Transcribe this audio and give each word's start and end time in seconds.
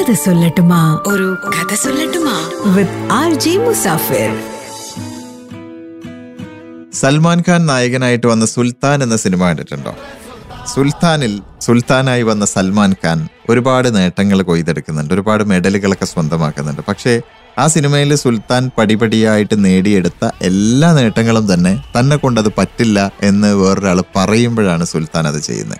കഥ 0.00 0.12
സൊല്ലട്ടുമാ. 0.12 1.02
ഒരു 1.06 1.36
കഥ 1.48 1.74
സൊല്ലട്ടുമാ. 1.74 2.50
With 2.66 3.12
R 3.12 3.34
J 3.34 3.56
Musafir 3.56 4.30
Salman 6.92 7.42
Khan 7.48 7.66
നായകനായിട്ട് 7.66 8.26
വന്ന 8.26 8.46
സുൽത്താൻ 8.46 9.02
എന്ന 9.02 9.16
സിനിമ 9.16 9.48
കണ്ടിട്ടുണ്ടോ? 9.48 9.96
സുൽത്താനിൽ 10.74 11.42
സുൽത്താനായി 11.60 12.22
വന്ന 12.22 12.44
സൽമാൻ 12.44 12.94
ഖാൻ 13.04 13.28
ഒരുപാട് 13.50 13.96
നേട്ടങ്ങൾ 13.96 14.42
കൊയ്തെടുക്കുന്നുണ്ട്. 14.42 15.14
ഒരുപാട് 15.14 15.44
മെഡലുകളൊക്കെ 15.44 16.04
സ്വന്തമാക്കുന്നുണ്ട്. 16.04 16.82
പക്ഷേ 16.88 17.20
ആ 17.58 17.66
സിനിമയിൽ 17.66 18.14
സുൽത്താൻ 18.14 18.70
പടിപടിയായിട്ട് 18.78 19.64
നേടിയെടുത്ത 19.64 20.30
എല്ലാ 20.42 20.92
നേട്ടങ്ങളും 20.92 21.54
തന്നെ 21.54 21.84
തന്നെ 21.98 22.16
കൊണ്ടത് 22.16 22.52
പറ്റില്ല 22.58 23.12
എന്ന് 23.22 23.56
വേറൊരാൾ 23.56 24.04
പറയുമ്പോഴാണ് 24.16 24.84
സുൽത്താൻ 24.84 25.26
അത് 25.26 25.40
ചെയ്യുന്നത്. 25.42 25.78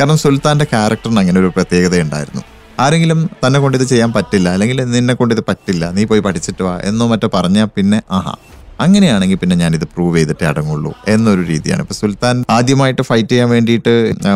കാരണം 0.00 0.18
സുൽത്താന്റെ 0.18 0.64
ക്യാരക്ടറിന് 0.64 1.18
അങ്ങനെ 1.18 1.40
ഒരു 1.40 1.46
പ്രത്യേകത 1.46 2.00
ഉണ്ടായിരുന്നു 2.00 2.42
ആരെങ്കിലും 2.78 3.30
തന്നെ 3.44 3.58
കൊണ്ട് 3.58 3.78
ഇത് 3.78 3.86
ചെയ്യാൻ 3.88 4.12
പറ്റില്ല 4.12 4.48
അല്ലെങ്കിൽ 4.48 4.80
നിന്നെ 4.94 5.14
കൊണ്ട് 5.14 5.34
ഇത് 5.34 5.44
പറ്റില്ല 5.48 5.90
നീ 5.90 6.04
പോയി 6.04 6.20
പഠിച്ചിട്ട് 6.20 6.62
വാ 6.62 6.74
എന്നോ 6.84 7.06
മറ്റോ 7.06 7.30
പറഞ്ഞാൽ 7.34 7.68
പിന്നെ 7.76 8.00
ആഹാ. 8.10 8.34
അങ്ങനെയാണെങ്കിൽ 8.80 9.36
പിന്നെ 9.36 9.56
ഞാൻ 9.56 9.74
ഇത് 9.74 9.84
പ്രൂവ് 9.94 10.16
ചെയ്തിട്ട് 10.16 10.44
അടങ്ങുള്ളൂ 10.44 10.92
എന്നൊരു 11.08 11.42
രീതിയാണ്. 11.42 11.82
ഇപ്പൊ 11.82 11.94
സുൽത്താൻ 11.94 12.36
ആദ്യമായിട്ട് 12.50 13.02
ഫൈറ്റ് 13.02 13.28
ചെയ്യാൻ 13.28 13.48
വേണ്ടിയിട്ട് 13.50 13.92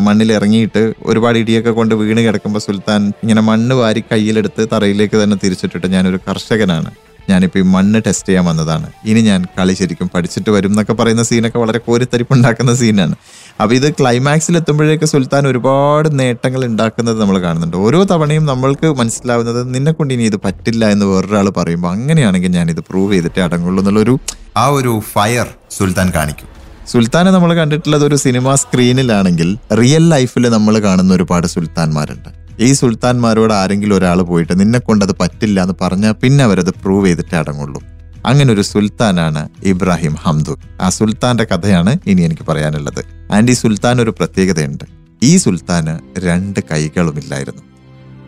മണ്ണിൽ 0.06 0.32
ഇറങ്ങിയിട്ട് 0.32 0.82
ഒരുപാട് 1.06 1.38
ഇടിയൊക്കെ 1.38 1.70
കൊണ്ട് 1.70 1.94
വീണ് 2.02 2.20
കിടക്കുമ്പോൾ 2.26 2.62
സുൽത്താൻ 2.66 3.12
ഇങ്ങനെ 3.22 3.40
മണ്ണ് 3.40 3.74
വാരി 3.74 4.02
കയ്യിലെടുത്ത് 4.12 4.64
തറയിലേക്ക് 4.74 5.16
തന്നെ 5.22 5.38
തിരിച്ചിട്ടിട്ട് 5.44 5.86
ഞാനൊരു 5.86 6.20
കർഷകനാണ്. 6.28 6.92
ഞാനിപ്പോൾ 7.28 7.58
ഈ 7.58 7.66
മണ്ണ് 7.74 7.98
ടെസ്റ്റ് 8.06 8.28
ചെയ്യാൻ 8.28 8.44
വന്നതാണ്. 8.44 8.88
ഇനി 9.04 9.20
ഞാൻ 9.20 9.46
കളി 9.56 9.74
ശരിക്കും 9.74 10.08
പഠിച്ചിട്ട് 10.14 10.50
വരും 10.56 10.70
എന്നൊക്കെ 10.70 10.94
പറയുന്ന 10.94 11.22
സീനൊക്കെ 11.22 11.58
വളരെ 11.58 11.78
കോരിത്തരിപ്പുണ്ടാക്കുന്ന 11.86 12.74
സീനാണ് 12.74 13.16
അപ്പൊ 13.60 13.72
ഇത് 13.76 13.86
ക്ലൈമാക്സിൽ 13.98 14.54
എത്തുമ്പോഴേക്ക് 14.58 15.06
സുൽത്താൻ 15.12 15.46
ഒരുപാട് 15.50 16.08
നേട്ടങ്ങൾ 16.20 16.64
ഉണ്ടാക്കുന്നത് 16.70 17.20
നമ്മൾ 17.20 17.36
കാണുന്നുണ്ട്. 17.44 17.76
ഓരോ 17.76 18.00
തവണയും 18.10 18.44
നമ്മൾക്ക് 18.50 18.88
മനസ്സിലാവുന്നത് 18.98 19.60
നിന്നെ 19.74 19.92
കൊണ്ട് 19.92 20.12
ഇനി 20.14 20.24
ഇത് 20.30 20.36
പറ്റില്ല 20.46 20.90
എന്ന് 20.94 21.06
വേറൊരാൾ 21.06 21.48
പറയുമ്പോൾ 21.58 21.90
അങ്ങനെയാണെങ്കിൽ 21.92 22.52
ഞാൻ 22.58 22.70
ഇത് 22.74 22.82
പ്രൂവ് 22.90 23.12
ചെയ്തിട്ടേ 23.14 23.42
അടങ്ങുള്ളൂ 23.46 23.80
എന്നുള്ളൊരു 23.82 24.14
ആ 24.56 24.66
ഒരു 24.78 24.92
ഫയർ 25.12 25.48
സുൽത്താൻ 25.78 26.10
കാണിക്കും. 26.18 26.50
സുൽത്താനെ 26.92 27.30
നമ്മൾ 27.36 27.50
കണ്ടിട്ടുള്ളത് 27.60 28.04
ഒരു 28.04 28.16
സിനിമ 28.26 28.54
സ്ക്രീനിലാണെങ്കിൽ 28.62 29.48
റിയൽ 29.80 30.04
ലൈഫിൽ 30.14 30.44
നമ്മൾ 30.56 30.74
കാണുന്ന 30.88 31.14
ഒരുപാട് 31.14 31.46
സുൽത്താൻമാരുണ്ട്. 31.46 32.30
ഈ 32.66 32.68
സുൽത്താൻമാരോട് 32.72 33.52
ആരെങ്കിലും 33.52 33.96
ഒരാൾ 33.96 34.18
പോയിട്ട് 34.22 34.54
നിന്നെ 34.60 34.78
കൊണ്ട് 34.78 35.04
അത് 35.04 35.14
പറ്റില്ല 35.22 35.60
എന്ന് 35.66 35.74
പറഞ്ഞാൽ 35.82 36.14
പിന്നെ 36.22 36.44
അവരത് 36.44 36.70
പ്രൂവ് 36.84 37.06
ചെയ്തിട്ട് 37.06 37.34
അടങ്ങുള്ളൂ. 37.42 37.80
അങ്ങനെ 38.26 38.52
ഒരു 38.52 38.60
സുൽത്താനാണ് 38.60 39.48
ഇബ്രാഹിം 39.62 40.14
ഹംദു. 40.14 40.58
ആ 40.80 40.88
സുൽത്താന്റെ 40.88 41.44
കഥയാണ് 41.44 41.98
ഇനി 42.06 42.22
എനിക്ക് 42.22 42.46
പറയാനുള്ളത്. 42.46 43.32
ആൻഡ് 43.32 43.50
ഈ 43.50 43.54
സുൽത്താൻ 43.54 44.00
ഒരു 44.00 44.10
പ്രത്യേകതയുണ്ട്. 44.10 44.84
ഈ 45.22 45.36
സുൽത്താന് 45.36 46.18
രണ്ട് 46.18 46.60
കൈകളുമില്ലായിരുന്നു. 46.72 47.62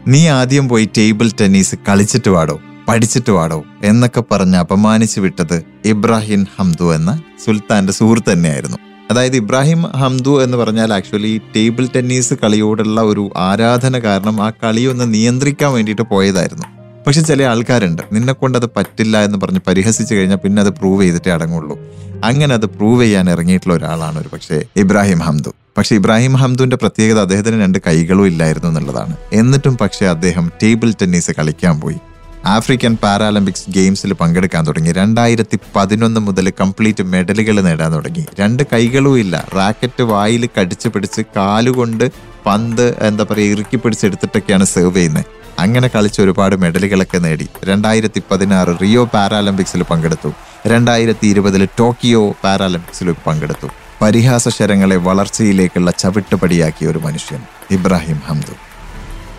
നീ 0.06 0.28
ആദ്യം 0.28 0.68
പോയി 0.68 0.88
ടേബിൾ 0.98 1.30
ടെന്നീസ് 1.40 1.74
കളിച്ചിട്ട് 1.88 2.30
വാടോ 2.30 2.60
പഠിച്ചിട്ട് 2.88 3.30
വാടോ 3.30 3.64
എന്നൊക്കെ 3.84 4.22
പറഞ്ഞ് 4.30 4.56
അപമാനിച്ചു 4.56 5.20
വിട്ടത് 5.20 5.62
ഇബ്രാഹിം 5.84 6.46
ഹംദു 6.58 6.94
എന്ന 6.94 7.22
സുൽത്താന്റെ 7.44 7.92
സുഹൃത്ത് 7.92 8.32
തന്നെയായിരുന്നു. 8.32 8.76
അതായത് 9.10 9.36
ഇബ്രാഹിം 9.36 9.82
ഹംദു 9.82 10.42
എന്ന് 10.42 10.56
പറഞ്ഞാൽ 10.56 10.94
ആക്ച്വലി 10.94 11.40
ടേബിൾ 11.56 11.88
ടെന്നീസ് 11.96 12.34
കളിയോടുള്ള 12.34 13.00
ഒരു 13.00 13.30
ആരാധന 13.36 13.98
കാരണം 13.98 14.42
ആ 14.42 14.50
കളിയൊന്ന് 14.50 15.14
നിയന്ത്രിക്കാൻ 15.14 15.72
വേണ്ടിയിട്ട് 15.72 16.02
പോയതായിരുന്നു. 16.02 16.77
പക്ഷെ 17.08 17.20
ചില 17.20 17.42
ആൾക്കാരുണ്ട്. 17.42 18.02
നിന്നെ 18.12 18.32
കൊണ്ട് 18.32 18.58
അത് 18.58 18.68
പറ്റില്ല 18.76 19.24
എന്ന് 19.24 19.38
പറഞ്ഞ് 19.38 19.60
പരിഹസിച്ചു 19.66 20.14
കഴിഞ്ഞാൽ 20.14 20.36
പിന്നെ 20.36 20.60
അത് 20.60 20.70
പ്രൂവ് 20.70 21.02
ചെയ്തിട്ടേ 21.02 21.30
അടങ്ങുള്ളൂ. 21.30 21.78
അങ്ങനെ 22.24 22.54
അത് 22.54 22.66
പ്രൂവ് 22.66 23.02
ചെയ്യാൻ 23.02 23.30
ഇറങ്ങിയിട്ടുള്ള 23.30 23.74
ഒരാളാണ് 23.74 24.18
ഒരു 24.18 24.28
പക്ഷേ 24.32 24.62
ഇബ്രാഹിം 24.76 25.18
ഹംദു. 25.18 25.54
പക്ഷെ 25.78 25.94
ഇബ്രാഹിം 25.94 26.32
ഹംദുവിന്റെ 26.32 26.76
പ്രത്യേകത 26.76 27.20
അദ്ദേഹത്തിന് 27.20 27.62
രണ്ട് 27.62 27.78
കൈകളും 27.86 28.26
ഇല്ലായിരുന്നു 28.26 28.68
എന്നുള്ളതാണ്. 28.68 29.16
എന്നിട്ടും 29.32 29.76
പക്ഷേ 29.76 30.06
അദ്ദേഹം 30.06 30.52
ടേബിൾ 30.62 30.92
ടെന്നീസ് 31.02 31.30
കളിക്കാൻ 31.38 31.80
പോയി. 31.80 31.96
ആഫ്രിക്കൻ 32.44 32.96
പാരാലിമ്പിക്സ് 32.96 33.70
ഗെയിംസിൽ 33.70 34.12
പങ്കെടുക്കാൻ 34.12 34.66
തുടങ്ങി. 34.66 34.92
രണ്ടായിരത്തി 34.92 35.58
പതിനൊന്ന് 35.76 36.20
മുതൽ 36.20 36.52
കംപ്ലീറ്റ് 36.60 37.02
മെഡലുകൾ 37.02 37.60
നേടാൻ 37.60 37.94
തുടങ്ങി. 37.94 38.26
രണ്ട് 38.40 38.62
കൈകളും 38.72 39.18
ഇല്ല. 39.18 39.48
റാക്കറ്റ് 39.54 40.02
വായിൽ 40.02 40.48
കടിച്ചു 40.60 40.88
പിടിച്ച് 40.88 41.22
കാലുകൊണ്ട് 41.36 42.10
പന്ത് 42.46 42.98
എന്താ 42.98 43.26
പറയുക 43.30 43.50
ഇറുക്കി 43.50 43.76
പിടിച്ചെടുത്തിട്ടൊക്കെയാണ് 43.76 44.64
സെർവ് 44.64 44.96
ചെയ്യുന്നത്. 44.96 45.37
അങ്ങനെ 45.58 45.88
കളിച്ച് 45.88 46.22
ഒരുപാട് 46.22 46.56
മെഡലുകളൊക്കെ 46.56 47.18
നേടി. 47.18 47.46
രണ്ടായിരത്തി 47.64 48.22
പതിനാറ് 48.30 48.72
റിയോ 48.82 49.04
പാരാലിമ്പിക്സിൽ 49.04 49.82
പങ്കെടുത്തു. 49.82 50.32
രണ്ടായിരത്തി 50.66 51.26
ഇരുപതിൽ 51.26 51.68
ടോക്കിയോ 51.78 52.22
പാരാലിമ്പിക്സിൽ 52.44 53.10
പങ്കെടുത്തു. 53.26 53.68
പരിഹാസ 54.02 54.48
ശരങ്ങളെ 54.48 54.96
വളർച്ചയിലേക്കുള്ള 54.96 55.90
ചവിട്ടുപടിയാക്കിയ 55.90 56.88
ഒരു 56.88 56.98
മനുഷ്യൻ 56.98 57.40
Ibrahim 57.70 58.20
Hamdu. 58.28 58.54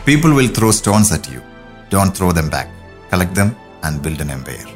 People 0.07 0.35
will 0.35 0.49
throw 0.57 0.71
stones 0.71 1.13
at 1.13 1.31
you 1.33 1.41
don't 1.93 2.11
throw 2.19 2.31
them 2.31 2.49
back 2.49 2.71
collect 3.13 3.35
them 3.35 3.51
and 3.83 4.01
build 4.01 4.21
an 4.21 4.31
empire 4.31 4.67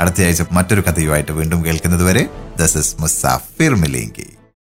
അടുത്തയാഴ്ച 0.00 0.42
മറ്റൊരു 0.52 0.80
കഥയുമായിട്ട് 0.80 1.32
വീണ്ടും 1.32 1.64
കേൾക്കുന്നത് 1.64 2.04
വരെ 2.04 2.22
ദസ് 2.56 2.78
ഇസ് 2.78 2.96
മുസാഫിർ 3.00 3.74
മിലേങ്കി 3.74 4.26